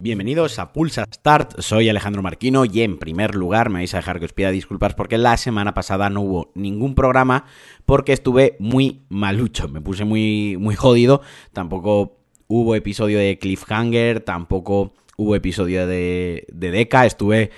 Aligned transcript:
Bienvenidos 0.00 0.58
a 0.58 0.72
Pulsa 0.72 1.04
Start, 1.12 1.60
soy 1.60 1.88
Alejandro 1.88 2.22
Marquino 2.22 2.64
y 2.64 2.80
en 2.80 2.98
primer 2.98 3.34
lugar 3.34 3.68
me 3.68 3.80
vais 3.80 3.92
a 3.92 3.98
dejar 3.98 4.18
que 4.18 4.24
os 4.24 4.32
pida 4.32 4.50
disculpas 4.50 4.94
porque 4.94 5.18
la 5.18 5.36
semana 5.36 5.74
pasada 5.74 6.08
no 6.08 6.22
hubo 6.22 6.50
ningún 6.54 6.94
programa 6.94 7.44
porque 7.84 8.14
estuve 8.14 8.56
muy 8.58 9.02
malucho, 9.10 9.68
me 9.68 9.82
puse 9.82 10.06
muy, 10.06 10.56
muy 10.58 10.76
jodido, 10.76 11.20
tampoco 11.52 12.16
hubo 12.46 12.74
episodio 12.74 13.18
de 13.18 13.38
Cliffhanger, 13.38 14.20
tampoco 14.20 14.94
hubo 15.18 15.34
episodio 15.34 15.86
de, 15.86 16.46
de 16.52 16.70
Deca, 16.70 17.04
estuve 17.04 17.50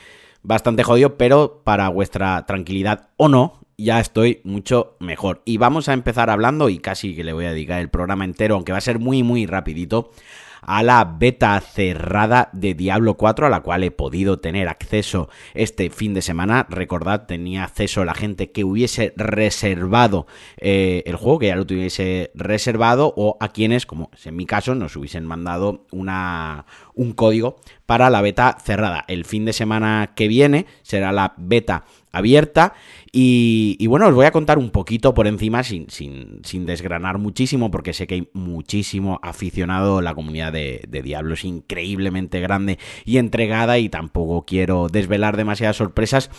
bastante 0.43 0.83
jodido, 0.83 1.17
pero 1.17 1.63
para 1.63 1.89
vuestra 1.89 2.47
tranquilidad 2.47 3.11
o 3.17 3.29
no, 3.29 3.61
ya 3.83 4.01
estoy 4.01 4.41
mucho 4.45 4.97
mejor. 5.01 5.43
Y 5.45 5.59
vamos 5.59 5.89
a 5.89 5.93
empezar 5.93 6.31
hablando, 6.31 6.69
y 6.69 6.79
casi 6.79 7.15
que 7.15 7.25
le 7.25 7.33
voy 7.33 7.47
a 7.47 7.53
dedicar 7.53 7.81
el 7.81 7.91
programa 7.91 8.25
entero, 8.25 8.55
aunque 8.55 8.73
va 8.73 8.79
a 8.79 8.83
ser 8.83 8.99
muy, 8.99 9.23
muy 9.23 9.47
rapidito, 9.47 10.11
a 10.63 10.83
la 10.83 11.05
beta 11.05 11.61
cerrada 11.61 12.51
de 12.53 12.75
Diablo 12.75 13.15
4 13.15 13.47
a 13.47 13.51
la 13.51 13.61
cual 13.61 13.85
he 13.85 13.91
podido 13.91 14.41
tener 14.41 14.69
acceso 14.69 15.29
este 15.55 15.91
fin 15.91 16.15
de 16.15 16.23
semana. 16.23 16.67
Recordad, 16.69 17.27
tenía 17.27 17.65
acceso 17.65 18.03
a 18.03 18.05
la 18.05 18.15
gente 18.15 18.51
que 18.51 18.65
hubiese 18.65 19.13
reservado 19.17 20.27
eh, 20.59 21.03
el 21.07 21.17
juego, 21.17 21.39
que 21.39 21.47
ya 21.49 21.57
lo 21.57 21.67
tuviese 21.67 22.31
reservado, 22.35 23.13
o 23.17 23.37
a 23.41 23.49
quienes, 23.49 23.87
como 23.87 24.11
es 24.15 24.27
en 24.27 24.37
mi 24.37 24.47
caso, 24.47 24.75
nos 24.75 24.97
hubiesen 24.97 25.27
mandado 25.27 25.87
una, 25.91 26.67
un 26.95 27.13
código 27.13 27.57
para 27.87 28.11
la 28.11 28.21
beta 28.21 28.57
cerrada. 28.63 29.05
El 29.09 29.25
fin 29.25 29.45
de 29.45 29.53
semana 29.53 30.13
que 30.15 30.29
viene 30.29 30.67
será 30.83 31.13
la 31.13 31.35
beta 31.37 31.85
abierta. 32.13 32.75
Y, 33.13 33.85
bueno, 33.89 34.07
os 34.07 34.15
voy 34.15 34.27
a 34.27 34.31
contar 34.31 34.59
un 34.59 34.71
poquito 34.71 35.15
por 35.15 35.27
encima, 35.27 35.65
sin, 35.65 35.91
sin, 35.91 36.41
sin, 36.45 36.67
desgranar 36.67 37.19
muchísimo, 37.19 37.71
porque 37.71 37.93
sé 37.93 38.07
que 38.07 38.15
hay 38.15 38.29
muchísimo 38.33 39.19
aficionado, 39.23 40.01
la 40.01 40.15
comunidad 40.15 40.53
de, 40.53 40.83
de 40.89 41.03
Diablo 41.03 41.35
es 41.35 41.45
increíblemente 41.45 42.41
grande 42.41 42.79
y 43.05 43.19
entregada 43.19 43.79
y 43.79 43.89
tampoco 43.89 44.45
quiero 44.47 44.89
desvelar 44.89 45.37
demasiadas 45.37 45.77
sorpresas 45.77 46.31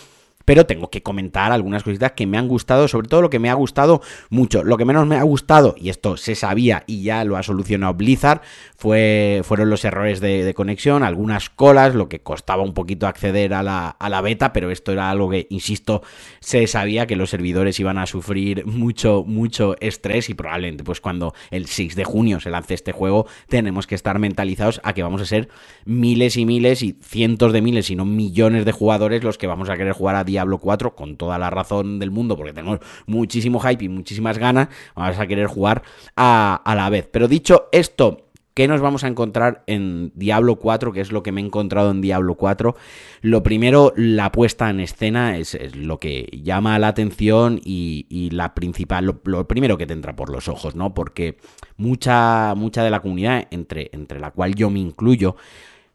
pero 0.44 0.66
tengo 0.66 0.90
que 0.90 1.02
comentar 1.02 1.52
algunas 1.52 1.82
cositas 1.82 2.12
que 2.12 2.26
me 2.26 2.38
han 2.38 2.48
gustado, 2.48 2.88
sobre 2.88 3.08
todo 3.08 3.22
lo 3.22 3.30
que 3.30 3.38
me 3.38 3.50
ha 3.50 3.54
gustado 3.54 4.02
mucho. 4.30 4.64
Lo 4.64 4.76
que 4.76 4.84
menos 4.84 5.06
me 5.06 5.16
ha 5.16 5.22
gustado, 5.22 5.74
y 5.78 5.88
esto 5.88 6.16
se 6.16 6.34
sabía 6.34 6.84
y 6.86 7.02
ya 7.02 7.24
lo 7.24 7.36
ha 7.36 7.42
solucionado 7.42 7.94
Blizzard, 7.94 8.42
fue, 8.76 9.42
fueron 9.44 9.70
los 9.70 9.84
errores 9.84 10.20
de, 10.20 10.52
conexión, 10.54 11.02
algunas 11.02 11.50
colas, 11.50 11.94
lo 11.94 12.08
que 12.08 12.20
costaba 12.20 12.62
un 12.62 12.74
poquito 12.74 13.06
acceder 13.06 13.54
a 13.54 13.62
la, 13.62 13.88
a 13.88 14.08
la, 14.08 14.20
beta, 14.20 14.52
pero 14.52 14.70
esto 14.70 14.92
era 14.92 15.10
algo 15.10 15.30
que, 15.30 15.46
insisto, 15.50 16.02
se 16.40 16.66
sabía 16.66 17.06
que 17.06 17.16
los 17.16 17.30
servidores 17.30 17.78
iban 17.80 17.98
a 17.98 18.06
sufrir 18.06 18.66
mucho, 18.66 19.24
mucho 19.26 19.76
estrés 19.80 20.28
y 20.28 20.34
probablemente 20.34 20.84
pues 20.84 21.00
cuando 21.00 21.34
el 21.50 21.66
6 21.66 21.96
de 21.96 22.04
junio 22.04 22.40
se 22.40 22.50
lance 22.50 22.74
este 22.74 22.92
juego 22.92 23.26
tenemos 23.48 23.86
que 23.86 23.94
estar 23.94 24.18
mentalizados 24.18 24.80
a 24.84 24.92
que 24.92 25.02
vamos 25.02 25.20
a 25.20 25.26
ser 25.26 25.48
miles 25.84 26.36
y 26.36 26.44
miles 26.44 26.82
y 26.82 26.96
cientos 27.02 27.52
de 27.52 27.62
miles, 27.62 27.86
si 27.86 27.96
no 27.96 28.04
millones 28.04 28.64
de 28.64 28.72
jugadores 28.72 29.24
los 29.24 29.38
que 29.38 29.46
vamos 29.46 29.70
a 29.70 29.76
querer 29.76 29.92
jugar 29.92 30.16
a 30.16 30.24
Diablo 30.32 30.58
4 30.58 30.94
con 30.94 31.16
toda 31.16 31.38
la 31.38 31.50
razón 31.50 31.98
del 31.98 32.10
mundo, 32.10 32.36
porque 32.36 32.52
tenemos 32.52 32.80
muchísimo 33.06 33.60
hype 33.60 33.84
y 33.84 33.88
muchísimas 33.88 34.38
ganas, 34.38 34.68
vamos 34.94 35.18
a 35.18 35.26
querer 35.26 35.46
jugar 35.46 35.82
a, 36.16 36.60
a 36.64 36.74
la 36.74 36.90
vez. 36.90 37.08
Pero 37.10 37.28
dicho 37.28 37.68
esto, 37.70 38.32
¿Qué 38.54 38.68
nos 38.68 38.82
vamos 38.82 39.02
a 39.02 39.08
encontrar 39.08 39.64
en 39.66 40.12
Diablo 40.14 40.56
4? 40.56 40.92
¿Qué 40.92 41.00
es 41.00 41.10
lo 41.10 41.22
que 41.22 41.32
me 41.32 41.40
he 41.40 41.44
encontrado 41.44 41.90
en 41.90 42.02
Diablo 42.02 42.34
4? 42.34 42.76
Lo 43.22 43.42
primero, 43.42 43.94
la 43.96 44.30
puesta 44.30 44.68
en 44.68 44.80
escena 44.80 45.38
es, 45.38 45.56
lo 45.74 45.98
que 45.98 46.28
llama 46.42 46.78
la 46.78 46.88
atención 46.88 47.58
y, 47.64 48.28
la 48.30 48.54
principal, 48.54 49.06
lo, 49.06 49.20
lo, 49.24 49.48
primero 49.48 49.78
que 49.78 49.86
te 49.86 49.94
entra 49.94 50.14
por 50.14 50.28
los 50.28 50.48
ojos, 50.48 50.76
¿no? 50.76 50.92
Porque 50.92 51.38
mucha, 51.78 52.54
mucha 52.54 52.84
de 52.84 52.90
la 52.90 53.00
comunidad, 53.00 53.48
entre, 53.50 53.88
entre 53.94 54.20
la 54.20 54.32
cual 54.32 54.54
yo 54.54 54.68
me 54.68 54.80
incluyo, 54.80 55.36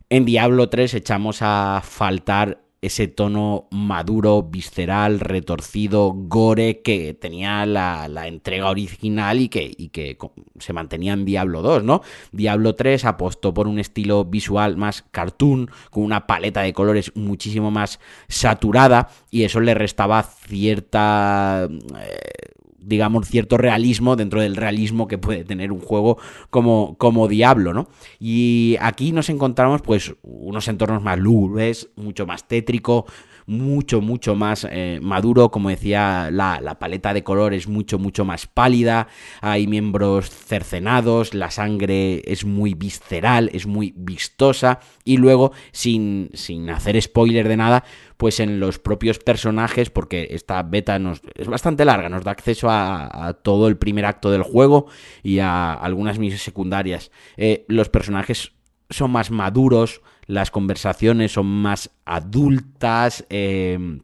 en 0.10 0.26
Diablo 0.26 0.68
3 0.68 0.96
echamos 0.96 1.40
a 1.42 1.82
faltar 1.84 2.67
ese 2.82 3.08
tono 3.08 3.68
maduro, 3.72 4.44
visceral, 4.44 5.20
retorcido, 5.20 6.14
gore 6.14 6.82
que 6.82 7.14
tenía 7.14 7.66
la, 7.66 8.08
entrega 8.28 8.70
original 8.70 9.40
y 9.42 9.50
que, 9.50 9.72
y 9.76 9.90
que, 9.90 10.18
se 10.60 10.74
mantenía 10.74 11.14
en 11.14 11.26
Diablo 11.26 11.62
2, 11.62 11.84
¿no? 11.84 12.02
Diablo 12.32 12.76
3 12.76 13.06
apostó 13.06 13.54
por 13.54 13.68
un 13.68 13.80
estilo 13.80 14.26
visual 14.26 14.78
más 14.78 15.04
cartoon, 15.12 15.70
con 15.90 16.04
una 16.04 16.28
paleta 16.28 16.62
de 16.62 16.74
colores 16.74 17.12
muchísimo 17.16 17.72
más 17.72 18.00
saturada 18.28 19.10
y 19.32 19.44
eso 19.44 19.60
le 19.60 19.74
restaba 19.74 20.24
cierta... 20.24 21.68
Eh, 21.70 22.57
digamos, 22.88 23.28
cierto 23.28 23.58
realismo 23.58 24.16
dentro 24.16 24.42
del 24.42 24.56
realismo 24.56 25.08
que 25.08 25.18
puede 25.18 25.44
tener 25.44 25.74
un 25.74 25.82
juego 25.82 26.18
como, 26.50 26.96
como 26.98 27.28
Diablo, 27.28 27.74
¿no? 27.74 27.90
Y 28.18 28.78
aquí 28.80 29.12
nos 29.12 29.30
encontramos, 29.30 29.82
pues, 29.82 30.16
unos 30.24 30.70
entornos 30.70 31.04
más 31.04 31.20
lúgubres, 31.20 31.90
mucho 31.98 32.26
más 32.26 32.48
tétrico, 32.48 33.06
mucho, 33.48 34.02
mucho 34.02 34.36
más 34.36 34.68
eh, 34.70 35.00
maduro. 35.02 35.50
Como 35.50 35.70
decía, 35.70 36.30
la, 36.32 36.60
la, 36.62 36.78
paleta 36.78 37.14
de 37.14 37.24
color 37.24 37.54
es 37.54 37.68
mucho, 37.68 37.98
mucho 37.98 38.26
más 38.26 38.46
pálida. 38.46 39.08
Hay 39.42 39.66
miembros 39.66 40.30
cercenados, 40.30 41.34
la 41.34 41.50
sangre 41.50 42.22
es 42.26 42.46
muy 42.46 42.76
visceral, 42.76 43.50
es 43.54 43.66
muy 43.66 43.94
vistosa. 43.96 44.80
Y 45.04 45.18
luego, 45.18 45.54
sin, 45.72 46.30
sin 46.34 46.70
hacer 46.70 47.02
spoiler 47.02 47.48
de 47.48 47.58
nada, 47.58 47.84
pues 48.18 48.40
en 48.40 48.60
los 48.60 48.80
propios 48.80 49.20
personajes, 49.20 49.90
porque 49.90 50.28
esta 50.32 50.62
beta 50.64 51.00
nos, 51.00 51.22
es 51.36 51.48
bastante 51.48 51.86
larga, 51.86 52.10
nos 52.10 52.24
da 52.24 52.32
acceso 52.32 52.68
a, 52.70 53.38
todo 53.44 53.68
el 53.68 53.78
primer 53.78 54.06
acto 54.06 54.30
del 54.30 54.44
juego 54.44 54.88
y 55.24 55.40
a 55.40 55.74
algunas 55.74 56.20
misiones 56.20 56.44
secundarias. 56.44 57.12
Eh, 57.38 57.66
los 57.68 57.90
personajes 57.90 58.52
son 58.90 59.12
más 59.12 59.32
maduros, 59.32 60.02
las 60.28 60.52
conversaciones 60.52 61.32
son 61.32 61.48
más 61.48 61.90
adultas. 62.06 63.26
Eh, 63.30 64.00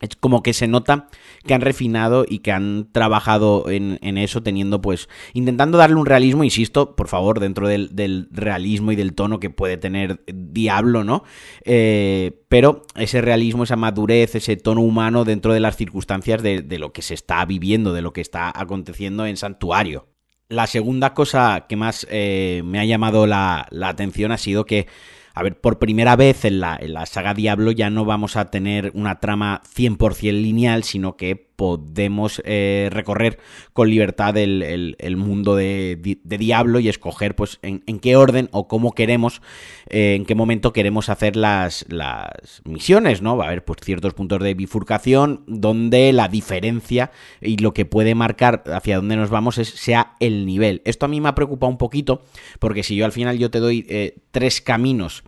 es 0.00 0.16
como 0.18 0.42
que 0.42 0.54
se 0.54 0.66
nota 0.66 1.08
que 1.44 1.52
han 1.52 1.60
refinado 1.60 2.24
y 2.26 2.38
que 2.38 2.52
han 2.52 2.88
trabajado 2.90 3.66
en, 3.68 3.98
eso, 4.16 4.42
teniendo 4.42 4.80
pues, 4.80 5.10
intentando 5.34 5.76
darle 5.76 5.96
un 5.96 6.06
realismo, 6.06 6.42
insisto, 6.42 6.96
por 6.96 7.08
favor, 7.08 7.38
dentro 7.38 7.68
del, 7.68 8.28
realismo 8.30 8.92
y 8.92 8.96
del 8.96 9.12
tono 9.12 9.40
que 9.40 9.50
puede 9.50 9.76
tener 9.76 10.22
Diablo, 10.26 11.04
¿no? 11.04 11.24
Eh, 11.64 12.42
pero 12.48 12.82
ese 12.94 13.20
realismo, 13.20 13.64
esa 13.64 13.76
madurez, 13.76 14.34
ese 14.34 14.56
tono 14.56 14.80
humano 14.80 15.24
dentro 15.24 15.52
de 15.52 15.60
las 15.60 15.76
circunstancias 15.76 16.42
de, 16.42 16.78
lo 16.78 16.92
que 16.92 17.02
se 17.02 17.12
está 17.12 17.44
viviendo, 17.44 17.92
de 17.92 18.00
lo 18.00 18.14
que 18.14 18.22
está 18.22 18.50
aconteciendo 18.58 19.26
en 19.26 19.36
Santuario. 19.36 20.08
La 20.48 20.66
segunda 20.66 21.12
cosa 21.12 21.66
que 21.68 21.76
más 21.76 22.06
eh, 22.10 22.62
me 22.64 22.80
ha 22.80 22.84
llamado 22.86 23.26
la, 23.26 23.68
la 23.70 23.88
atención 23.90 24.32
ha 24.32 24.38
sido 24.38 24.64
que 24.64 24.88
a 25.34 25.42
ver, 25.42 25.60
por 25.60 25.78
primera 25.78 26.16
vez 26.16 26.44
en 26.44 26.60
la, 26.60 26.76
en 26.80 26.94
la 26.94 27.06
saga 27.06 27.34
Diablo 27.34 27.70
ya 27.70 27.90
no 27.90 28.04
vamos 28.04 28.36
a 28.36 28.50
tener 28.50 28.90
una 28.94 29.20
trama 29.20 29.62
100% 29.74 30.32
lineal, 30.32 30.84
sino 30.84 31.16
que 31.16 31.49
podemos 31.60 32.40
eh, 32.46 32.88
recorrer 32.90 33.38
con 33.74 33.90
libertad 33.90 34.34
el, 34.38 34.96
mundo 35.18 35.56
de, 35.56 36.18
Diablo 36.24 36.80
y 36.80 36.88
escoger 36.88 37.36
pues 37.36 37.58
en, 37.60 37.80
qué 38.00 38.16
orden 38.16 38.48
o 38.50 38.66
cómo 38.66 38.92
queremos, 38.92 39.42
eh, 39.90 40.14
en 40.14 40.24
qué 40.24 40.34
momento 40.34 40.72
queremos 40.72 41.10
hacer 41.10 41.36
las, 41.36 41.84
las 41.90 42.62
misiones, 42.64 43.20
¿no? 43.20 43.36
Va 43.36 43.44
a 43.44 43.48
haber 43.48 43.62
pues 43.62 43.80
ciertos 43.84 44.14
puntos 44.14 44.42
de 44.42 44.54
bifurcación 44.54 45.44
donde 45.46 46.14
la 46.14 46.28
diferencia 46.28 47.10
y 47.42 47.58
lo 47.58 47.74
que 47.74 47.84
puede 47.84 48.14
marcar 48.14 48.64
hacia 48.72 48.96
dónde 48.96 49.16
nos 49.16 49.28
vamos 49.28 49.58
es, 49.58 49.68
sea 49.68 50.14
el 50.18 50.46
nivel. 50.46 50.80
Esto 50.86 51.04
a 51.04 51.08
mí 51.10 51.20
me 51.20 51.28
ha 51.28 51.34
preocupado 51.34 51.70
un 51.70 51.76
poquito 51.76 52.22
porque 52.58 52.82
si 52.82 52.96
yo 52.96 53.04
al 53.04 53.12
final 53.12 53.36
yo 53.36 53.50
te 53.50 53.58
doy 53.58 53.84
eh, 53.90 54.16
tres 54.30 54.62
caminos 54.62 55.24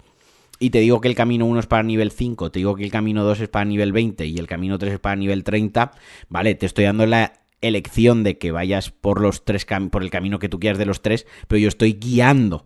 y 0.62 0.70
te 0.70 0.78
digo 0.78 1.00
que 1.00 1.08
el 1.08 1.16
camino 1.16 1.44
1 1.46 1.58
es 1.58 1.66
para 1.66 1.82
nivel 1.82 2.12
5, 2.12 2.52
te 2.52 2.60
digo 2.60 2.76
que 2.76 2.84
el 2.84 2.92
camino 2.92 3.24
2 3.24 3.40
es 3.40 3.48
para 3.48 3.64
nivel 3.64 3.90
20 3.90 4.26
y 4.26 4.38
el 4.38 4.46
camino 4.46 4.78
3 4.78 4.92
es 4.92 5.00
para 5.00 5.16
nivel 5.16 5.42
30, 5.42 5.90
¿vale? 6.28 6.54
Te 6.54 6.66
estoy 6.66 6.84
dando 6.84 7.04
la 7.04 7.32
elección 7.60 8.22
de 8.22 8.38
que 8.38 8.52
vayas 8.52 8.90
por 8.90 9.20
los 9.20 9.44
tres 9.44 9.66
por 9.90 10.04
el 10.04 10.10
camino 10.10 10.38
que 10.38 10.48
tú 10.48 10.60
quieras 10.60 10.78
de 10.78 10.86
los 10.86 11.02
tres, 11.02 11.26
pero 11.48 11.58
yo 11.58 11.66
estoy 11.66 11.94
guiando 11.94 12.64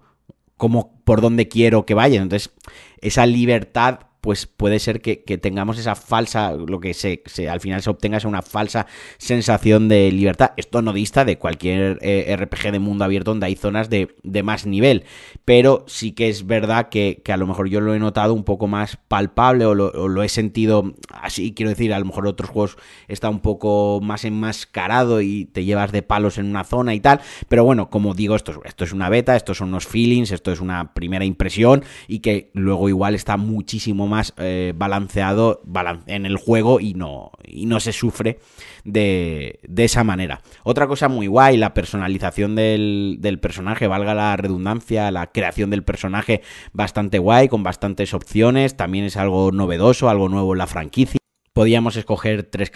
como 0.59 1.01
por 1.05 1.23
donde 1.23 1.49
quiero 1.49 1.87
que 1.87 1.95
vayas. 1.95 2.23
Entonces, 2.23 2.53
esa 3.01 3.25
libertad 3.25 4.01
pues 4.27 4.49
puede 4.49 4.81
ser 4.81 5.01
que, 5.03 5.17
tengamos 5.39 5.79
esa 5.79 5.95
falsa, 5.95 6.51
lo 6.51 6.81
que 6.81 6.95
se, 6.95 7.23
al 7.49 7.61
final 7.61 7.81
se 7.81 7.91
obtenga 7.91 8.17
es 8.17 8.25
una 8.25 8.43
falsa 8.43 8.89
sensación 9.19 9.87
de 9.87 10.11
libertad. 10.11 10.51
Esto 10.57 10.83
no 10.83 10.93
dista 10.93 11.25
de 11.25 11.39
cualquier 11.39 12.01
eh, 12.03 12.37
RPG 12.37 12.73
de 12.73 12.81
mundo 12.81 13.05
abierto 13.05 13.31
donde 13.31 13.47
hay 13.47 13.55
zonas 13.55 13.89
de, 13.89 14.09
más 14.43 14.67
nivel, 14.67 15.05
pero 15.45 15.85
sí 15.87 16.11
que 16.11 16.29
es 16.29 16.45
verdad 16.45 16.89
que, 16.89 17.23
a 17.29 17.37
lo 17.37 17.47
mejor 17.47 17.69
yo 17.69 17.81
lo 17.81 17.95
he 17.95 18.01
notado 18.01 18.35
un 18.35 18.43
poco 18.43 18.67
más 18.67 18.99
palpable 19.07 19.65
o 19.65 19.77
lo, 19.77 20.23
he 20.25 20.29
sentido 20.29 20.95
así, 21.09 21.55
quiero 21.55 21.71
decir, 21.71 21.95
a 21.95 21.99
lo 22.01 22.07
mejor 22.07 22.27
otros 22.27 22.51
juegos 22.51 22.79
está 23.07 23.31
un 23.31 23.39
poco 23.39 24.01
más 24.03 24.25
enmascarado 24.25 25.21
y 25.21 25.45
te 25.45 25.65
llevas 25.65 25.93
de 25.93 26.03
palos 26.03 26.39
en 26.39 26.47
una 26.47 26.65
zona 26.65 26.95
y 26.95 27.01
tal, 27.01 27.21
pero 27.49 27.63
bueno, 27.63 27.91
como 27.91 28.13
digo, 28.13 28.35
esto, 28.35 28.61
esto 28.65 28.83
es 28.83 28.93
una 28.93 29.09
beta, 29.09 29.37
estos 29.37 29.59
son 29.59 29.69
unos 29.69 29.87
feelings, 29.87 30.33
esto 30.33 30.51
es 30.51 30.61
una 30.61 30.95
primera 30.95 31.25
impresión 31.25 31.85
y 32.09 32.19
que 32.19 32.51
luego 32.55 32.89
igual 32.89 33.15
está 33.15 33.37
muchísimo 33.37 34.09
más 34.09 34.16
más 34.17 34.33
eh, 34.39 34.73
balanceado 34.75 35.61
en 36.07 36.25
el 36.25 36.37
juego 36.37 36.81
y 36.81 36.95
no, 36.95 37.31
se 37.81 37.93
sufre 37.93 38.39
de, 38.85 39.61
esa 39.77 40.05
manera. 40.05 40.41
Otra 40.65 40.87
cosa 40.87 41.09
muy 41.09 41.27
guay, 41.27 41.59
la 41.59 41.75
personalización 41.75 42.55
del, 42.55 43.19
del 43.21 43.39
personaje, 43.39 43.87
valga 43.87 44.15
la 44.15 44.35
redundancia, 44.39 45.11
la 45.11 45.27
creación 45.27 45.69
del 45.69 45.85
personaje 45.85 46.41
bastante 46.73 47.19
guay, 47.19 47.49
con 47.49 47.63
bastantes 47.63 48.15
opciones, 48.15 48.77
también 48.77 49.05
es 49.05 49.19
algo 49.19 49.53
novedoso, 49.53 50.09
algo 50.09 50.31
nuevo 50.31 50.55
en 50.55 50.59
la 50.59 50.67
franquicia. 50.67 51.19
Podíamos 51.53 51.97
escoger 51.97 52.45
tres, 52.45 52.71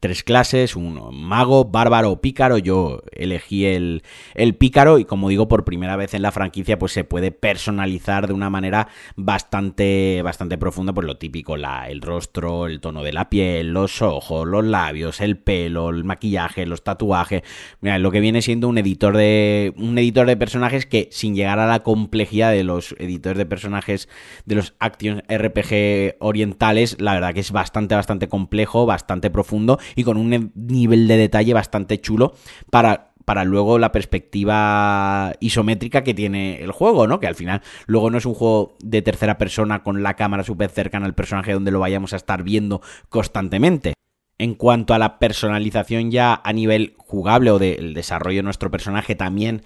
tres 0.00 0.24
clases, 0.24 0.76
un 0.76 0.98
mago, 1.12 1.66
bárbaro 1.66 2.10
o 2.10 2.20
pícaro. 2.20 2.58
Yo 2.58 3.02
elegí 3.12 3.66
el, 3.66 4.02
el, 4.34 4.54
pícaro 4.54 4.98
y 4.98 5.04
como 5.04 5.28
digo, 5.28 5.46
por 5.46 5.64
primera 5.64 5.96
vez 5.96 6.14
en 6.14 6.22
la 6.22 6.32
franquicia, 6.32 6.78
pues 6.78 6.92
se 6.92 7.04
puede 7.04 7.30
personalizar 7.30 8.26
de 8.26 8.32
una 8.32 8.48
manera 8.48 8.88
bastante, 9.16 10.22
bastante 10.24 10.56
profunda, 10.56 10.94
pues 10.94 11.06
lo 11.06 11.18
típico, 11.18 11.56
la, 11.58 11.88
el 11.88 12.00
rostro, 12.00 12.66
el 12.66 12.80
tono 12.80 13.02
de 13.02 13.12
la 13.12 13.28
piel, 13.28 13.72
los 13.72 14.00
ojos, 14.00 14.48
los 14.48 14.64
labios, 14.64 15.20
el 15.20 15.36
pelo, 15.36 15.90
el 15.90 16.04
maquillaje, 16.04 16.64
los 16.64 16.82
tatuajes. 16.82 17.42
Mira, 17.82 17.98
lo 17.98 18.10
que 18.10 18.20
viene 18.20 18.40
siendo 18.40 18.68
un 18.68 18.78
editor 18.78 19.16
de. 19.16 19.74
un 19.76 19.98
editor 19.98 20.26
de 20.26 20.36
personajes 20.36 20.86
que 20.86 21.08
sin 21.12 21.34
llegar 21.34 21.58
a 21.58 21.66
la 21.66 21.80
complejidad 21.80 22.52
de 22.52 22.64
los 22.64 22.94
editores 22.98 23.36
de 23.36 23.46
personajes 23.46 24.08
de 24.46 24.54
los 24.54 24.74
Action 24.78 25.22
RPG 25.28 26.16
orientales, 26.20 26.96
la 27.00 27.12
verdad 27.12 27.34
que 27.34 27.40
es 27.40 27.52
bastante, 27.52 27.94
bastante 27.94 28.28
complejo, 28.28 28.86
bastante 28.86 29.28
profundo 29.28 29.78
y 29.94 30.04
con 30.04 30.16
un 30.16 30.52
nivel 30.54 31.08
de 31.08 31.16
detalle 31.16 31.54
bastante 31.54 32.00
chulo 32.00 32.34
para 32.70 33.10
para 33.30 33.44
luego 33.44 33.78
la 33.78 33.92
perspectiva 33.92 35.34
isométrica 35.38 36.02
que 36.02 36.14
tiene 36.14 36.64
el 36.64 36.72
juego, 36.72 37.06
¿no? 37.06 37.20
Que 37.20 37.28
al 37.28 37.36
final 37.36 37.62
luego 37.86 38.10
no 38.10 38.18
es 38.18 38.26
un 38.26 38.34
juego 38.34 38.76
de 38.82 39.02
tercera 39.02 39.38
persona 39.38 39.84
con 39.84 40.02
la 40.02 40.16
cámara 40.16 40.42
súper 40.42 40.68
cercana 40.70 41.06
al 41.06 41.14
personaje 41.14 41.52
donde 41.52 41.70
lo 41.70 41.78
vayamos 41.78 42.12
a 42.12 42.16
estar 42.16 42.42
viendo 42.42 42.80
constantemente. 43.08 43.94
En 44.36 44.56
cuanto 44.56 44.94
a 44.94 44.98
la 44.98 45.20
personalización 45.20 46.10
ya 46.10 46.40
a 46.42 46.52
nivel 46.52 46.94
jugable 46.96 47.52
o 47.52 47.60
del 47.60 47.94
desarrollo 47.94 48.38
de 48.38 48.42
nuestro 48.42 48.68
personaje 48.68 49.14
también 49.14 49.62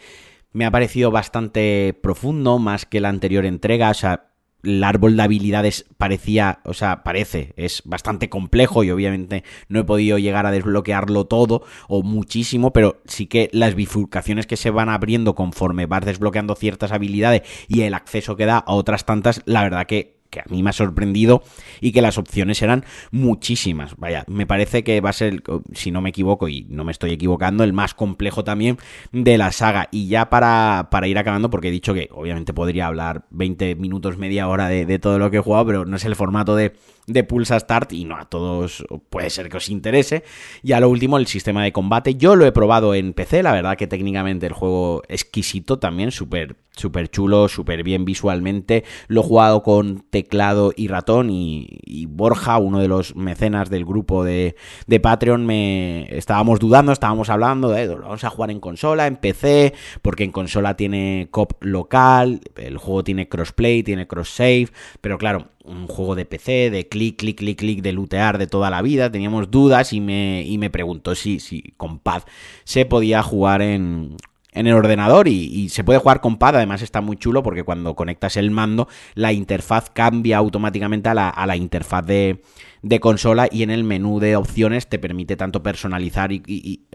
me 0.52 0.66
ha 0.66 0.70
parecido 0.70 1.10
bastante 1.10 1.98
profundo, 2.02 2.58
más 2.58 2.84
que 2.84 3.00
la 3.00 3.08
anterior 3.08 3.46
entrega, 3.46 3.88
o 3.88 3.94
sea, 3.94 4.33
el 4.64 4.82
árbol 4.82 5.16
de 5.16 5.22
habilidades 5.22 5.86
parecía, 5.98 6.60
o 6.64 6.74
sea, 6.74 7.02
parece, 7.02 7.54
es 7.56 7.82
bastante 7.84 8.28
complejo 8.28 8.84
y 8.84 8.90
obviamente 8.90 9.44
no 9.68 9.80
he 9.80 9.84
podido 9.84 10.18
llegar 10.18 10.46
a 10.46 10.50
desbloquearlo 10.50 11.26
todo 11.26 11.62
o 11.88 12.02
muchísimo, 12.02 12.72
pero 12.72 13.02
sí 13.06 13.26
que 13.26 13.48
las 13.52 13.74
bifurcaciones 13.74 14.46
que 14.46 14.56
se 14.56 14.70
van 14.70 14.88
abriendo 14.88 15.34
conforme 15.34 15.86
vas 15.86 16.04
desbloqueando 16.04 16.54
ciertas 16.54 16.92
habilidades 16.92 17.42
y 17.68 17.82
el 17.82 17.94
acceso 17.94 18.36
que 18.36 18.46
da 18.46 18.58
a 18.58 18.74
otras 18.74 19.04
tantas, 19.04 19.42
la 19.44 19.62
verdad 19.62 19.86
que 19.86 20.13
que 20.34 20.40
a 20.40 20.44
mí 20.50 20.62
me 20.62 20.70
ha 20.70 20.72
sorprendido 20.72 21.42
y 21.80 21.92
que 21.92 22.02
las 22.02 22.18
opciones 22.18 22.60
eran 22.60 22.84
muchísimas. 23.12 23.96
Vaya, 23.96 24.24
me 24.26 24.46
parece 24.46 24.82
que 24.82 25.00
va 25.00 25.10
a 25.10 25.14
ser, 25.14 25.42
si 25.72 25.92
no 25.92 26.00
me 26.00 26.10
equivoco 26.10 26.48
y 26.48 26.66
no 26.68 26.84
me 26.84 26.92
estoy 26.92 27.12
equivocando, 27.12 27.62
el 27.62 27.72
más 27.72 27.94
complejo 27.94 28.42
también 28.42 28.78
de 29.12 29.38
la 29.38 29.52
saga. 29.52 29.88
Y 29.92 30.08
ya 30.08 30.28
para, 30.28 30.88
para 30.90 31.06
ir 31.06 31.18
acabando, 31.18 31.50
porque 31.50 31.68
he 31.68 31.70
dicho 31.72 31.94
que 31.94 32.08
obviamente 32.12 32.52
podría 32.52 32.88
hablar 32.88 33.26
20 33.30 33.76
minutos, 33.76 34.18
media 34.18 34.48
hora 34.48 34.68
de, 34.68 34.84
de 34.86 34.98
todo 34.98 35.18
lo 35.18 35.30
que 35.30 35.36
he 35.36 35.40
jugado, 35.40 35.66
pero 35.66 35.84
no 35.84 35.96
es 35.96 36.04
el 36.04 36.16
formato 36.16 36.56
de 36.56 36.74
de 37.06 37.24
Pulsa 37.24 37.58
Start 37.58 37.92
y 37.92 38.04
no 38.04 38.16
a 38.16 38.24
todos 38.26 38.84
puede 39.10 39.30
ser 39.30 39.48
que 39.48 39.58
os 39.58 39.68
interese. 39.68 40.24
Y 40.62 40.72
a 40.72 40.80
lo 40.80 40.88
último, 40.88 41.18
el 41.18 41.26
sistema 41.26 41.64
de 41.64 41.72
combate. 41.72 42.14
Yo 42.14 42.36
lo 42.36 42.46
he 42.46 42.52
probado 42.52 42.94
en 42.94 43.12
PC, 43.12 43.42
la 43.42 43.52
verdad 43.52 43.76
que 43.76 43.86
técnicamente 43.86 44.46
el 44.46 44.52
juego 44.52 45.02
exquisito 45.08 45.78
también, 45.78 46.10
súper 46.10 46.56
súper 46.76 47.08
chulo, 47.08 47.48
súper 47.48 47.82
bien 47.82 48.04
visualmente. 48.04 48.84
Lo 49.08 49.20
he 49.20 49.24
jugado 49.24 49.62
con 49.62 50.00
teclado 50.10 50.72
y 50.76 50.88
ratón 50.88 51.30
y, 51.30 52.06
Borja, 52.06 52.58
uno 52.58 52.80
de 52.80 52.88
los 52.88 53.16
mecenas 53.16 53.70
del 53.70 53.84
grupo 53.84 54.24
de, 54.24 54.56
de, 54.86 55.00
Patreon, 55.00 55.46
me 55.46 56.16
estábamos 56.16 56.58
dudando, 56.58 56.92
estábamos 56.92 57.30
hablando 57.30 57.70
de, 57.70 57.88
vamos 57.88 58.24
a 58.24 58.30
jugar 58.30 58.50
en 58.50 58.60
consola, 58.60 59.06
en 59.06 59.16
PC, 59.16 59.74
porque 60.02 60.24
en 60.24 60.32
consola 60.32 60.76
tiene 60.76 61.28
cop 61.30 61.52
local, 61.60 62.40
el 62.56 62.78
juego 62.78 63.04
tiene 63.04 63.28
crossplay, 63.28 63.82
tiene 63.82 64.06
cross 64.06 64.30
save, 64.30 64.68
pero 65.00 65.18
claro, 65.18 65.48
un 65.64 65.86
juego 65.86 66.14
de 66.14 66.24
PC, 66.26 66.70
de 66.70 66.88
clic, 66.88 67.16
clic, 67.16 67.38
clic, 67.38 67.58
clic, 67.58 67.82
de 67.82 67.92
lootear 67.92 68.38
de 68.38 68.46
toda 68.46 68.70
la 68.70 68.82
vida. 68.82 69.10
Teníamos 69.10 69.50
dudas 69.50 69.92
y 69.92 70.00
me, 70.00 70.42
y 70.46 70.58
me 70.58 70.70
preguntó 70.70 71.14
si, 71.14 71.40
si 71.40 71.74
con 71.76 71.98
pad 71.98 72.22
se 72.64 72.84
podía 72.84 73.22
jugar 73.22 73.62
en, 73.62 74.16
en 74.54 74.66
el 74.66 74.74
ordenador 74.74 75.28
y, 75.28 75.68
se 75.68 75.84
puede 75.84 75.98
jugar 75.98 76.20
con 76.20 76.36
pad, 76.38 76.56
además 76.56 76.82
está 76.82 77.00
muy 77.00 77.16
chulo 77.16 77.42
porque 77.42 77.64
cuando 77.64 77.94
conectas 77.94 78.36
el 78.36 78.50
mando 78.50 78.88
la 79.14 79.32
interfaz 79.32 79.90
cambia 79.90 80.38
automáticamente 80.38 81.08
a 81.08 81.14
la, 81.14 81.28
a 81.28 81.46
la 81.46 81.56
interfaz 81.56 82.06
de, 82.06 82.42
de, 82.82 83.00
consola 83.00 83.48
y 83.50 83.62
en 83.62 83.70
el 83.70 83.82
menú 83.82 84.20
de 84.20 84.36
opciones 84.36 84.88
te 84.88 84.98
permite 84.98 85.36
tanto 85.36 85.62
personalizar 85.62 86.32
y, 86.32 86.42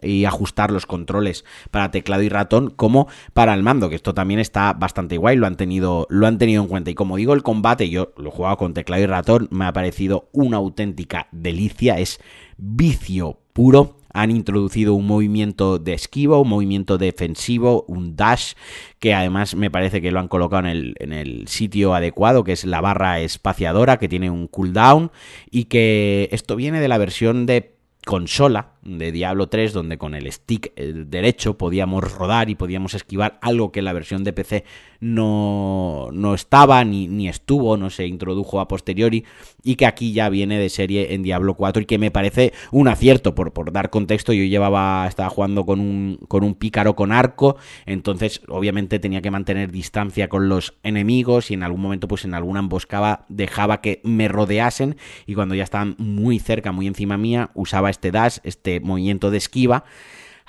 y, 0.02 0.26
ajustar 0.26 0.72
los 0.72 0.86
controles 0.86 1.44
para 1.72 1.92
teclado 1.92 2.24
y 2.24 2.30
ratón 2.30 2.70
como 2.70 3.08
para 3.34 3.54
el 3.54 3.64
mando, 3.64 3.90
que 3.90 3.96
esto 3.96 4.14
también 4.14 4.40
está 4.40 4.74
bastante 4.74 5.18
guay, 5.18 5.36
lo 5.36 5.48
han 5.48 5.58
tenido, 5.58 6.08
lo 6.10 6.28
han 6.28 6.38
tenido 6.38 6.64
en 6.64 6.70
cuenta. 6.70 6.92
Y 6.92 6.96
como 6.96 7.18
digo 7.18 7.34
el 7.34 7.44
combate 7.44 7.90
yo 7.90 8.14
lo 8.18 8.30
he 8.30 8.32
jugado 8.32 8.58
con 8.58 8.74
teclado 8.74 9.04
y 9.04 9.08
ratón, 9.08 9.48
me 9.52 9.66
ha 9.66 9.74
parecido 9.74 10.30
una 10.32 10.58
auténtica 10.58 11.28
delicia, 11.32 12.00
es 12.00 12.20
vicio 12.58 13.40
puro 13.54 13.99
han 14.14 14.32
introducido 14.32 14.94
un 14.94 15.08
movimiento 15.08 15.80
de 15.80 15.94
esquivo, 15.94 16.42
un 16.42 16.50
movimiento 16.50 16.98
defensivo, 16.98 17.86
un 17.88 18.16
dash, 18.16 18.54
que 19.00 19.14
además 19.14 19.56
me 19.56 19.72
parece 19.72 20.02
que 20.02 20.12
lo 20.12 20.20
han 20.20 20.28
colocado 20.28 20.62
en 20.62 20.68
el, 20.68 20.96
en 21.00 21.14
el 21.14 21.48
sitio 21.48 21.94
adecuado, 21.94 22.44
que 22.44 22.54
es 22.54 22.66
la 22.66 22.82
barra 22.82 23.20
espaciadora, 23.20 23.98
que 23.98 24.10
tiene 24.10 24.30
un 24.30 24.48
cooldown, 24.48 25.12
y 25.50 25.66
que 25.66 26.30
esto 26.32 26.56
viene 26.56 26.80
de 26.80 26.88
la 26.88 26.98
versión 26.98 27.46
de 27.46 27.80
consola 28.06 28.72
de 28.82 29.12
Diablo 29.12 29.50
3 29.50 29.74
donde 29.74 29.98
con 29.98 30.16
el 30.16 30.32
stick 30.32 30.72
eh, 30.76 30.94
derecho 31.06 31.58
podíamos 31.58 32.12
rodar 32.12 32.50
y 32.50 32.56
podíamos 32.56 32.94
esquivar 32.94 33.38
algo 33.42 33.72
que 33.72 33.80
en 33.80 33.86
la 33.86 33.94
versión 33.94 34.24
de 34.24 34.34
PC 34.34 34.64
no, 35.00 36.10
no 36.12 36.34
estaba 36.34 36.84
ni, 36.86 37.08
ni, 37.08 37.28
estuvo, 37.28 37.78
no 37.78 37.90
se 37.90 38.08
introdujo 38.08 38.60
a 38.60 38.68
posteriori 38.68 39.26
y 39.64 39.76
que 39.76 39.86
aquí 39.86 40.14
ya 40.14 40.30
viene 40.30 40.60
de 40.60 40.70
serie 40.70 41.14
en 41.14 41.24
Diablo 41.24 41.56
4 41.56 41.84
y 41.84 41.86
que 41.86 41.98
me 41.98 42.12
parece 42.12 42.54
un 42.72 42.88
acierto 42.88 43.36
por, 43.36 43.54
por 43.54 43.72
dar 43.72 43.90
contexto. 43.90 44.34
Yo 44.34 44.44
llevaba 44.44 45.06
estaba 45.08 45.30
jugando 45.30 45.66
con 45.66 45.80
un, 45.80 46.20
con 46.28 46.44
un 46.44 46.56
pícaro 46.56 46.96
con 46.96 47.12
arco 47.12 47.58
entonces 47.86 48.42
obviamente 48.48 49.00
tenía 49.00 49.22
que 49.22 49.32
mantener 49.32 49.72
distancia 49.72 50.30
con 50.30 50.50
los 50.50 50.74
enemigos 50.84 51.52
y 51.52 51.54
en 51.54 51.64
algún 51.64 51.82
momento 51.82 52.08
pues 52.08 52.26
en 52.26 52.34
alguna 52.34 52.60
emboscada 52.60 53.26
dejaba 53.30 53.82
que 53.82 54.02
me 54.04 54.28
rodeasen 54.28 54.98
y 55.26 55.36
cuando 55.36 55.56
ya 55.56 55.64
estaban 55.64 55.96
muy 55.98 56.40
cerca 56.40 56.72
muy 56.72 56.88
encima 56.88 57.18
mía 57.18 57.52
usaba 57.54 57.90
este 57.90 58.12
dash 58.12 58.38
este 58.44 58.80
movimiento 58.80 59.32
de 59.32 59.38
esquiva 59.38 59.84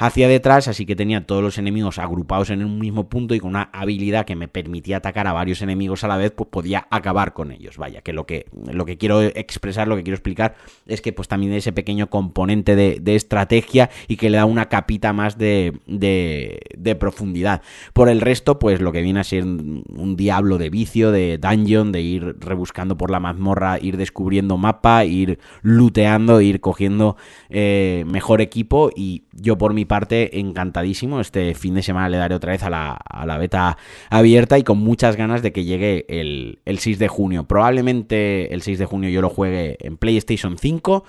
hacia 0.01 0.29
detrás, 0.29 0.67
así 0.67 0.87
que 0.87 0.97
tenía 0.97 1.27
todos 1.27 1.43
los 1.43 1.59
enemigos 1.59 1.99
agrupados 1.99 2.49
en 2.49 2.65
un 2.65 2.79
mismo 2.79 3.11
punto 3.11 3.35
y 3.35 3.41
con 3.41 3.51
una 3.51 3.69
habilidad 3.71 4.25
que 4.25 4.35
me 4.35 4.49
permitía 4.49 4.97
atacar 4.97 5.27
a 5.27 5.35
varios 5.35 5.61
enemigos 5.61 6.05
a 6.05 6.09
la 6.09 6.17
vez, 6.17 6.31
pues 6.31 6.49
podía 6.49 6.87
acabar 6.91 7.35
con 7.35 7.53
ellos. 7.53 7.77
Vaya, 7.77 8.01
que 8.01 8.15
lo 8.15 8.25
que, 8.25 8.47
lo 8.73 8.87
que 8.87 8.97
quiero 8.97 9.21
expresar, 9.21 9.89
lo 9.89 9.97
que 9.97 10.03
quiero 10.03 10.15
explicar 10.15 10.55
es 10.87 11.03
que 11.03 11.13
pues 11.13 11.29
también 11.29 11.53
ese 11.53 11.73
pequeño 11.73 12.09
componente 12.09 12.77
de, 12.77 13.11
estrategia 13.11 13.91
y 14.09 14.17
que 14.17 14.31
le 14.31 14.39
da 14.39 14.47
una 14.47 14.71
capita 14.71 15.13
más 15.13 15.37
de, 15.37 15.79
de, 15.87 16.95
profundidad. 16.95 17.61
Por 17.93 18.09
el 18.09 18.23
resto, 18.23 18.59
pues 18.59 18.81
lo 18.81 18.93
que 18.93 19.03
viene 19.03 19.21
a 19.21 19.25
ser 19.25 19.45
un 19.45 20.15
diablo 20.17 20.57
de 20.57 20.71
vicio, 20.71 21.11
de 21.13 21.37
dungeon, 21.37 21.93
de 21.93 22.01
ir 22.01 22.37
rebuscando 22.39 22.97
por 22.97 23.11
la 23.11 23.21
mazmorra, 23.21 23.79
ir 23.81 23.99
descubriendo 23.99 24.57
mapa, 24.57 25.05
ir 25.05 25.41
looteando, 25.63 26.41
ir 26.41 26.61
cogiendo 26.61 27.17
eh, 27.51 28.05
mejor 28.07 28.41
equipo 28.41 28.91
y 28.97 29.25
yo 29.33 29.59
por 29.59 29.75
mi 29.75 29.85
parte 29.91 30.39
encantadísimo. 30.39 31.21
Este 31.21 31.53
fin 31.57 31.75
de 31.75 31.83
semana 31.83 32.09
le 32.09 32.17
daré 32.17 32.37
otra 32.37 32.53
vez 32.53 32.63
a 32.63 32.71
la, 32.71 32.93
a 32.93 33.27
la 33.27 33.39
beta 33.39 33.77
abierta 34.09 34.57
y 34.57 34.63
con 34.63 34.79
muchas 34.79 35.17
ganas 35.17 35.43
de 35.43 35.53
que 35.53 35.65
llegue 35.65 36.07
el, 36.09 36.61
6 36.65 37.01
de 37.01 37.09
junio. 37.09 37.43
Probablemente 37.43 38.55
el 38.55 38.63
6 38.63 38.79
de 38.79 38.87
junio 38.87 39.11
yo 39.11 39.21
lo 39.21 39.31
juegue 39.31 39.79
en 39.81 39.97
PlayStation 39.97 40.59
5. 40.59 41.03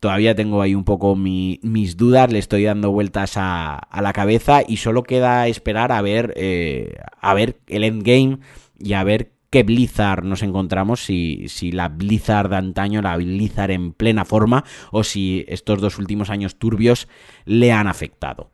Todavía 0.00 0.34
tengo 0.34 0.62
ahí 0.62 0.74
un 0.74 0.82
poco 0.82 1.14
mis 1.14 1.96
dudas, 1.96 2.32
le 2.32 2.40
estoy 2.40 2.64
dando 2.64 2.90
vueltas 2.90 3.36
a, 3.36 3.76
a, 3.76 4.02
la 4.02 4.12
cabeza 4.12 4.62
y 4.66 4.78
solo 4.78 5.04
queda 5.04 5.46
esperar 5.46 5.92
a 5.92 6.02
ver, 6.02 6.34
eh, 6.36 6.96
a 7.20 7.34
ver 7.34 7.60
el 7.68 7.84
endgame 7.84 8.40
y 8.80 8.94
a 8.94 9.04
ver 9.04 9.33
qué 9.54 9.62
Blizzard 9.62 10.24
nos 10.24 10.42
encontramos, 10.42 11.04
si, 11.04 11.44
si 11.46 11.70
la 11.70 11.88
Blizzard 11.88 12.50
de 12.50 12.56
antaño, 12.56 13.00
la 13.02 13.16
Blizzard 13.16 13.70
en 13.70 13.92
plena 13.92 14.24
forma, 14.24 14.64
o 14.90 15.04
si 15.04 15.44
estos 15.46 15.80
dos 15.80 15.96
últimos 15.96 16.28
años 16.28 16.58
turbios 16.58 17.06
le 17.44 17.70
han 17.70 17.86
afectado. 17.86 18.50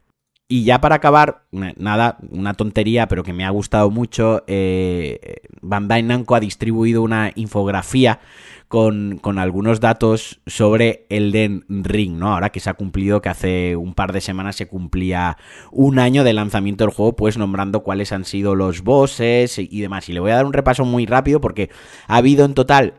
Y 0.52 0.64
ya 0.64 0.80
para 0.80 0.96
acabar, 0.96 1.44
nada, 1.52 2.18
una 2.28 2.54
tontería, 2.54 3.06
pero 3.06 3.22
que 3.22 3.32
me 3.32 3.44
ha 3.44 3.50
gustado 3.50 3.88
mucho, 3.88 4.42
eh, 4.48 5.42
Bandai 5.62 6.02
Namco 6.02 6.34
ha 6.34 6.40
distribuido 6.40 7.02
una 7.02 7.30
infografía 7.36 8.18
con, 8.66 9.20
con, 9.22 9.38
algunos 9.38 9.78
datos 9.78 10.40
sobre 10.48 11.06
Elden 11.08 11.64
Ring, 11.68 12.18
¿no? 12.18 12.34
Ahora 12.34 12.50
que 12.50 12.58
se 12.58 12.68
ha 12.68 12.74
cumplido, 12.74 13.22
que 13.22 13.28
hace 13.28 13.76
un 13.76 13.94
par 13.94 14.12
de 14.12 14.20
semanas 14.20 14.56
se 14.56 14.66
cumplía 14.66 15.38
un 15.70 16.00
año 16.00 16.24
de 16.24 16.32
lanzamiento 16.32 16.82
del 16.82 16.92
juego, 16.92 17.14
pues 17.14 17.38
nombrando 17.38 17.84
cuáles 17.84 18.10
han 18.10 18.24
sido 18.24 18.56
los 18.56 18.82
bosses 18.82 19.56
y 19.56 19.80
demás. 19.80 20.08
Y 20.08 20.14
le 20.14 20.18
voy 20.18 20.32
a 20.32 20.34
dar 20.34 20.46
un 20.46 20.52
repaso 20.52 20.84
muy 20.84 21.06
rápido 21.06 21.40
porque 21.40 21.70
ha 22.08 22.16
habido 22.16 22.44
en 22.44 22.54
total 22.54 22.94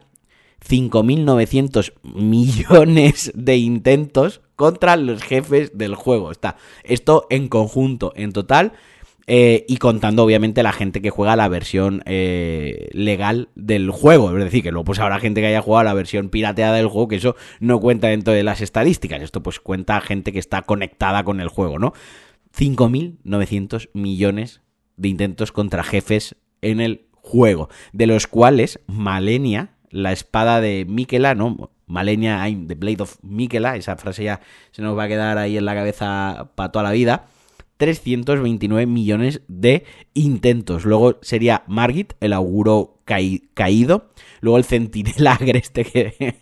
5.900 0.68 1.94
millones 2.04 3.32
de 3.36 3.58
intentos 3.58 4.42
contra 4.56 4.96
los 4.96 5.24
jefes 5.24 5.78
del 5.78 5.96
juego. 5.96 6.32
Está 6.32 6.58
esto 6.84 7.28
en 7.30 7.48
conjunto, 7.48 8.14
en 8.16 8.32
total. 8.32 8.74
Eh, 9.28 9.66
y 9.68 9.78
contando 9.78 10.24
obviamente 10.24 10.64
la 10.64 10.74
gente 10.74 11.02
que 11.02 11.10
juega 11.10 11.36
la 11.36 11.48
versión 11.48 12.02
eh, 12.06 12.90
legal 12.92 13.50
del 13.56 13.90
juego. 13.92 14.36
Es 14.36 14.44
decir, 14.44 14.64
que 14.64 14.72
luego 14.72 14.86
pues 14.86 15.00
habrá 15.00 15.20
gente 15.20 15.42
que 15.42 15.48
haya 15.48 15.62
jugado 15.62 15.86
la 15.86 15.94
versión 15.94 16.30
pirateada 16.30 16.76
del 16.76 16.88
juego, 16.88 17.08
que 17.08 17.16
eso 17.18 17.36
no 17.60 17.80
cuenta 17.80 18.08
dentro 18.08 18.34
de 18.34 18.44
las 18.44 18.62
estadísticas. 18.62 19.22
Esto 19.22 19.42
pues 19.42 19.60
cuenta 19.60 20.02
gente 20.02 20.34
que 20.34 20.40
está 20.40 20.64
conectada 20.64 21.24
con 21.24 21.40
el 21.40 21.50
juego, 21.50 21.80
¿no? 21.80 21.94
5.900 22.58 23.90
millones 23.94 24.62
de 24.98 25.08
intentos 25.08 25.52
contra 25.52 25.84
jefes 25.84 26.36
en 26.62 26.82
el 26.82 27.06
juego, 27.14 27.70
de 27.94 28.08
los 28.08 28.28
cuales 28.28 28.80
Malenia, 28.88 29.76
la 29.92 30.12
espada 30.12 30.62
de 30.62 30.86
Mikela, 30.88 31.36
¿no? 31.36 31.72
Malenia, 31.88 32.48
I'm 32.48 32.68
the 32.68 32.76
Blade 32.76 33.04
of 33.04 33.18
Mikela, 33.22 33.76
esa 33.76 33.98
frase 33.98 34.24
ya 34.24 34.40
se 34.72 34.82
nos 34.82 34.98
va 34.98 35.04
a 35.04 35.08
quedar 35.08 35.38
ahí 35.38 35.58
en 35.58 35.66
la 35.66 35.76
cabeza 35.76 36.50
para 36.56 36.72
toda 36.72 36.84
la 36.84 36.92
vida. 36.92 37.26
329 37.82 38.86
millones 38.86 39.42
de 39.48 39.86
intentos. 40.14 40.86
Luego 40.86 41.18
sería 41.24 41.64
Margit, 41.66 42.14
el 42.20 42.32
auguro 42.32 43.02
caído. 43.06 44.12
Luego 44.40 44.60
el 44.60 44.66
centinela 44.66 45.34
agreste 45.42 45.84
que 45.84 46.36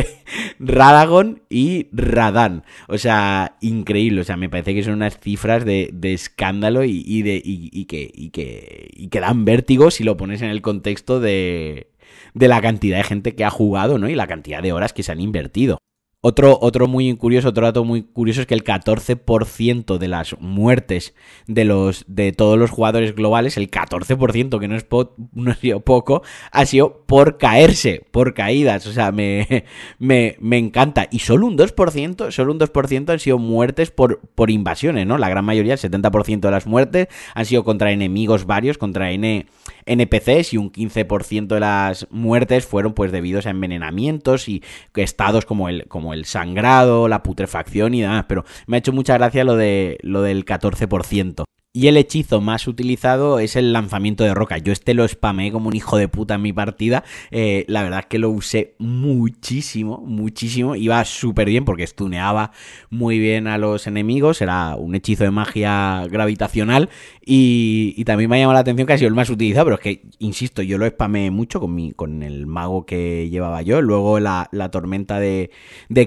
Radagon 0.58 1.42
y 1.50 1.88
Radan. 1.92 2.64
O 2.88 2.96
sea, 2.96 3.58
increíble. 3.60 4.22
O 4.22 4.24
sea, 4.24 4.38
me 4.38 4.48
parece 4.48 4.74
que 4.74 4.82
son 4.82 4.94
unas 4.94 5.20
cifras 5.20 5.66
de, 5.66 5.92
escándalo 6.04 6.82
y, 6.84 7.20
de, 7.20 7.86
que 7.86 9.20
dan 9.20 9.44
vértigo 9.44 9.90
si 9.90 10.04
lo 10.04 10.16
pones 10.16 10.40
en 10.40 10.48
el 10.48 10.62
contexto 10.62 11.20
de, 11.20 11.90
de 12.32 12.48
la 12.48 12.62
cantidad 12.62 12.96
de 12.96 13.04
gente 13.04 13.34
que 13.34 13.44
ha 13.44 13.50
jugado, 13.50 13.98
¿no? 13.98 14.08
Y 14.08 14.14
la 14.14 14.26
cantidad 14.26 14.62
de 14.62 14.72
horas 14.72 14.94
que 14.94 15.02
se 15.02 15.12
han 15.12 15.20
invertido. 15.20 15.76
Otro, 16.20 16.58
otro 16.60 16.88
muy 16.88 17.14
curioso, 17.16 17.50
otro 17.50 17.64
dato 17.64 17.84
muy 17.84 18.02
curioso 18.02 18.40
es 18.40 18.48
que 18.48 18.54
el 18.54 18.64
14% 18.64 19.98
de 19.98 20.08
las 20.08 20.34
muertes 20.40 21.14
de 21.46 21.64
los 21.64 22.04
de 22.08 22.32
todos 22.32 22.58
los 22.58 22.72
jugadores 22.72 23.14
globales, 23.14 23.56
el 23.56 23.70
14%, 23.70 24.58
que 24.58 24.66
no 24.66 24.74
es, 24.74 24.84
no 25.32 25.50
ha 25.52 25.54
sido 25.54 25.78
poco, 25.78 26.22
ha 26.50 26.66
sido 26.66 27.04
por 27.06 27.38
caerse, 27.38 28.04
por 28.10 28.34
caídas. 28.34 28.88
O 28.88 28.92
sea, 28.92 29.12
me, 29.12 29.64
me, 30.00 30.34
me, 30.40 30.58
encanta. 30.58 31.06
Y 31.08 31.20
solo 31.20 31.46
un 31.46 31.56
2%, 31.56 32.32
solo 32.32 32.52
un 32.52 32.58
2% 32.58 33.10
han 33.10 33.20
sido 33.20 33.38
muertes 33.38 33.92
por, 33.92 34.18
por 34.34 34.50
invasiones, 34.50 35.06
¿no? 35.06 35.18
La 35.18 35.28
gran 35.28 35.44
mayoría, 35.44 35.74
el 35.74 35.78
70% 35.78 36.40
de 36.40 36.50
las 36.50 36.66
muertes, 36.66 37.06
han 37.36 37.46
sido 37.46 37.62
contra 37.62 37.92
enemigos 37.92 38.44
varios, 38.44 38.76
contra 38.76 39.12
N 39.12 39.46
NPCs 39.88 40.52
y 40.52 40.56
un 40.58 40.70
15% 40.70 41.46
de 41.46 41.60
las 41.60 42.06
muertes 42.10 42.66
fueron 42.66 42.92
pues 42.92 43.10
debidos 43.10 43.46
a 43.46 43.50
envenenamientos 43.50 44.48
y 44.48 44.62
estados 44.94 45.46
como 45.46 45.68
el, 45.68 45.86
como 45.88 46.07
el 46.12 46.24
sangrado, 46.24 47.08
la 47.08 47.22
putrefacción 47.22 47.94
y 47.94 48.02
demás, 48.02 48.24
pero 48.28 48.44
me 48.66 48.76
ha 48.76 48.78
hecho 48.78 48.92
mucha 48.92 49.14
gracia 49.14 49.44
lo, 49.44 49.56
de, 49.56 49.98
lo 50.02 50.22
del 50.22 50.44
14%. 50.44 51.47
Y 51.78 51.86
el 51.86 51.96
hechizo 51.96 52.40
más 52.40 52.66
utilizado 52.66 53.38
es 53.38 53.54
el 53.54 53.72
lanzamiento 53.72 54.24
de 54.24 54.34
roca. 54.34 54.58
Yo 54.58 54.72
este 54.72 54.94
lo 54.94 55.06
spamé 55.06 55.52
como 55.52 55.68
un 55.68 55.76
hijo 55.76 55.96
de 55.96 56.08
puta 56.08 56.34
en 56.34 56.42
mi 56.42 56.52
partida. 56.52 57.04
Eh, 57.30 57.64
la 57.68 57.84
verdad 57.84 58.00
es 58.00 58.06
que 58.06 58.18
lo 58.18 58.30
usé 58.30 58.74
muchísimo, 58.78 60.02
muchísimo. 60.04 60.74
Iba 60.74 61.04
súper 61.04 61.46
bien 61.46 61.64
porque 61.64 61.86
stuneaba 61.86 62.50
muy 62.90 63.20
bien 63.20 63.46
a 63.46 63.58
los 63.58 63.86
enemigos. 63.86 64.42
Era 64.42 64.74
un 64.74 64.96
hechizo 64.96 65.22
de 65.22 65.30
magia 65.30 66.04
gravitacional. 66.10 66.88
Y, 67.24 68.02
también 68.06 68.28
me 68.28 68.36
ha 68.36 68.40
llamado 68.40 68.54
la 68.54 68.60
atención 68.60 68.84
que 68.84 68.94
ha 68.94 68.98
sido 68.98 69.10
el 69.10 69.14
más 69.14 69.30
utilizado. 69.30 69.66
Pero 69.66 69.76
es 69.76 69.82
que, 69.82 70.02
insisto, 70.18 70.62
yo 70.62 70.78
lo 70.78 70.86
spamé 70.88 71.30
mucho 71.30 71.60
con, 71.60 71.76
mi, 71.76 71.92
con 71.92 72.24
el 72.24 72.48
mago 72.48 72.86
que 72.86 73.28
llevaba 73.30 73.62
yo. 73.62 73.82
Luego 73.82 74.18
la, 74.18 74.48
tormenta 74.72 75.20
de, 75.20 75.52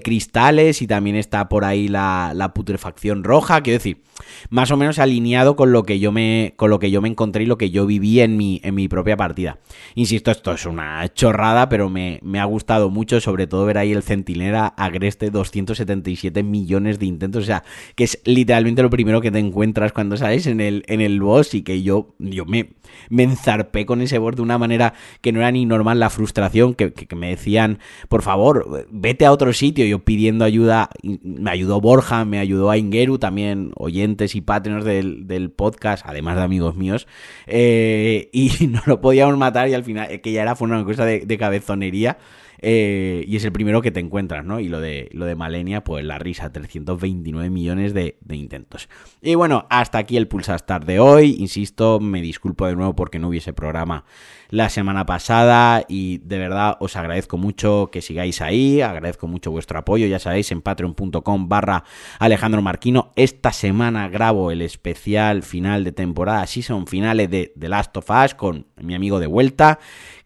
cristales. 0.04 0.82
Y 0.82 0.88
también 0.88 1.16
está 1.16 1.48
por 1.48 1.63
ahí 1.63 1.88
la, 1.88 2.34
la 2.36 2.54
putrefacción 2.54 3.24
roja. 3.24 3.62
Quiero 3.62 3.78
decir, 3.78 4.01
más 4.50 4.70
o 4.72 4.75
menos 4.78 5.00
alineado 5.00 5.56
con 5.56 5.61
lo 5.70 5.84
que 5.84 6.00
yo 6.00 6.12
me, 6.12 6.53
con 6.56 6.70
lo 6.70 6.80
que 6.80 6.91
yo 6.91 7.01
me 7.01 7.10
encontré 7.10 7.44
y 7.44 7.46
lo 7.46 7.58
que 7.58 7.70
yo 7.70 7.86
viví 7.86 8.20
en 8.20 8.38
mi, 8.38 8.62
en 8.63 8.75
mi 8.75 8.88
propia 8.88 9.18
partida. 9.18 9.60
Insisto, 9.96 10.32
esto 10.32 10.51
es 10.53 10.65
una 10.65 11.08
chorrada, 11.13 11.70
pero 11.70 11.89
me, 11.89 12.20
ha 12.39 12.46
gustado 12.46 12.89
mucho, 12.89 13.20
sobre 13.22 13.48
todo 13.48 13.65
ver 13.65 13.77
ahí 13.77 13.91
el 13.91 14.03
centinela 14.03 14.68
agreste 14.68 15.30
277 15.30 16.44
millones 16.44 17.00
de 17.00 17.06
intentos, 17.06 17.44
o 17.44 17.46
sea, 17.46 17.63
que 17.96 18.06
es 18.06 18.22
literalmente 18.25 18.82
lo 18.82 18.89
primero 18.89 19.22
que 19.22 19.32
te 19.32 19.39
encuentras 19.39 19.91
cuando 19.94 20.18
sales 20.18 20.48
en 20.48 20.62
el, 20.62 20.84
en 20.88 21.01
el 21.01 21.22
boss 21.22 21.53
y 21.53 21.62
que 21.62 21.84
yo, 21.84 22.15
yo 22.20 22.46
me, 22.46 22.72
me 23.10 23.24
enzarpé 23.24 23.86
con 23.86 24.01
ese 24.01 24.18
boss 24.18 24.36
de 24.36 24.41
una 24.41 24.58
manera 24.58 24.94
que 25.22 25.32
no 25.32 25.39
era 25.39 25.51
ni 25.51 25.65
normal 25.65 26.00
la 26.00 26.10
frustración, 26.10 26.74
que, 26.74 26.94
que, 26.94 27.15
me 27.15 27.30
decían, 27.30 27.80
por 28.10 28.22
favor, 28.22 28.88
vete 28.91 29.25
a 29.25 29.32
otro 29.32 29.53
sitio, 29.53 29.86
yo 29.86 30.00
pidiendo 30.00 30.46
ayuda, 30.46 30.89
me 31.03 31.51
ayudó 31.51 31.82
Borja, 31.82 32.25
me 32.25 32.39
ayudó 32.39 32.70
a 32.70 32.77
Ingeru, 32.77 33.18
también 33.18 33.72
oyentes 33.75 34.36
y 34.36 34.41
patrones 34.41 34.86
del, 34.86 35.27
del 35.27 35.50
podcast, 35.51 36.05
además 36.05 36.36
de 36.38 36.43
amigos 36.43 36.75
míos, 36.75 37.08
eh, 37.48 38.29
y 38.31 38.67
no 38.67 38.81
lo 38.86 39.01
podíamos 39.01 39.38
matar 39.38 39.70
y 39.70 39.74
al 39.74 39.84
final, 39.84 40.22
que 40.22 40.31
ya 40.31 40.41
era 40.41 40.55
fue 40.55 40.67
una 40.67 40.84
cosa 40.84 41.05
de 41.05 41.38
cabezonería. 41.38 42.17
Eh, 42.62 43.25
y 43.27 43.36
es 43.36 43.44
el 43.44 43.51
primero 43.51 43.82
que 43.82 43.91
te 43.91 44.00
encuentras, 44.00 44.46
¿no? 44.46 44.60
Y 44.60 44.70
lo 44.70 44.80
de, 44.80 45.10
lo 45.13 45.25
de 45.25 45.36
Malenia, 45.36 45.84
pues 45.84 46.06
la 46.06 46.20
risa, 46.20 46.51
329 46.51 47.50
millones 47.50 47.94
de, 47.94 48.18
intentos. 48.30 48.88
Y 49.22 49.36
bueno, 49.36 49.65
hasta 49.70 49.98
aquí 49.98 50.15
el 50.15 50.27
Pulsastar 50.27 50.86
de 50.86 51.00
hoy. 51.00 51.38
Insisto, 51.39 52.00
me 52.00 52.22
disculpo 52.22 52.68
de 52.68 52.75
nuevo 52.75 52.96
porque 52.96 53.20
no 53.20 53.30
hubiese 53.30 53.53
programa 53.53 54.06
la 54.50 54.70
semana 54.70 55.06
pasada 55.06 55.86
y 55.88 56.18
de 56.20 56.38
verdad 56.38 56.75
os 56.82 56.98
agradezco 56.98 57.38
mucho 57.38 57.89
que 57.89 58.01
sigáis 58.01 58.41
ahí, 58.41 58.82
agradezco 58.82 59.27
mucho 59.27 59.50
vuestro 59.50 59.80
apoyo, 59.80 60.08
ya 60.08 60.20
sabéis, 60.20 60.51
en 60.51 60.62
patreon.com 60.62 61.48
barra 61.48 61.86
Alejandro 62.20 62.62
Marquino. 62.62 63.12
Esta 63.15 63.53
semana 63.53 64.10
grabo 64.10 64.51
el 64.51 64.62
especial 64.62 65.44
final 65.44 65.84
de 65.84 65.94
temporada, 65.94 66.46
son 66.48 66.86
finales 66.86 67.30
de 67.30 67.53
The 67.58 67.70
Last 67.70 67.96
of 67.98 68.10
Us 68.10 68.36
con 68.36 68.68
mi 68.82 68.94
amigo 68.94 69.20
de 69.20 69.27
vuelta 69.27 69.80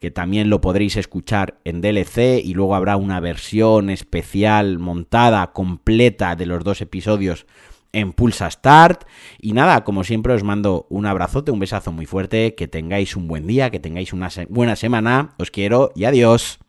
que 0.06 0.12
también 0.12 0.52
lo 0.52 0.62
podréis 0.62 0.98
escuchar 0.98 1.60
en 1.64 1.82
DLC 1.82 2.25
y 2.44 2.54
luego 2.54 2.76
habrá 2.76 2.98
una 2.98 3.20
versión 3.20 3.90
especial 3.90 4.80
montada 4.80 5.52
completa 5.54 6.36
de 6.36 6.46
los 6.46 6.64
dos 6.64 6.82
episodios 6.82 7.46
en 7.94 8.14
Pulsa 8.14 8.50
Start. 8.52 9.06
Y 9.40 9.54
nada, 9.54 9.84
como 9.84 10.04
siempre 10.04 10.34
os 10.34 10.44
mando 10.44 10.86
un 10.90 11.06
abrazote, 11.06 11.52
un 11.52 11.60
besazo 11.60 11.92
muy 11.92 12.06
fuerte, 12.06 12.56
que 12.56 12.68
tengáis 12.68 13.16
un 13.16 13.28
buen 13.28 13.48
día, 13.48 13.70
que 13.70 13.80
tengáis 13.80 14.14
una 14.14 14.30
buena 14.50 14.76
semana, 14.76 15.34
os 15.40 15.52
quiero 15.52 15.92
y 15.96 16.06
adiós. 16.06 16.60